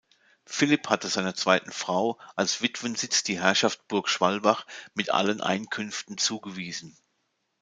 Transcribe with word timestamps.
Philipp 0.47 0.89
hatte 0.89 1.09
seiner 1.09 1.35
zweiten 1.35 1.71
Frau 1.71 2.19
als 2.35 2.63
Witwensitz 2.63 3.21
die 3.21 3.39
Herrschaft 3.39 3.87
Burgschwalbach 3.87 4.65
mit 4.95 5.11
allen 5.11 5.41
Einkünften 5.41 6.17
zugewiesen. 6.17 6.97